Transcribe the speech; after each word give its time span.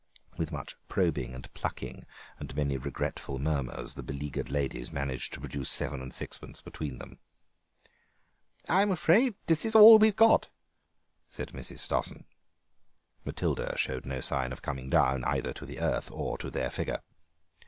With 0.35 0.51
much 0.51 0.75
probing 0.89 1.35
and 1.35 1.53
plucking 1.53 2.05
and 2.39 2.55
many 2.55 2.75
regretful 2.75 3.37
murmurs 3.37 3.93
the 3.93 4.01
beleaguered 4.01 4.49
ladies 4.49 4.91
managed 4.91 5.31
to 5.33 5.39
produce 5.39 5.69
seven 5.69 6.01
and 6.01 6.11
sixpence 6.11 6.59
between 6.59 6.97
them. 6.97 7.19
"I 8.67 8.81
am 8.81 8.89
afraid 8.89 9.35
this 9.45 9.63
is 9.63 9.75
all 9.75 9.99
we've 9.99 10.15
got," 10.15 10.49
said 11.29 11.49
Mrs. 11.49 11.81
Stossen. 11.81 12.25
Matilda 13.25 13.77
showed 13.77 14.07
no 14.07 14.21
sign 14.21 14.51
of 14.51 14.63
coming 14.63 14.89
down 14.89 15.23
either 15.23 15.53
to 15.53 15.67
the 15.67 15.79
earth 15.79 16.09
or 16.11 16.35
to 16.39 16.49
their 16.49 16.71
figure. 16.71 17.03